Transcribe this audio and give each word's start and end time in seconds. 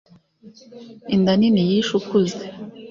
Inda 1.15 1.31
nini 1.39 1.61
yishe 1.69 1.93
ukuze. 1.99 2.41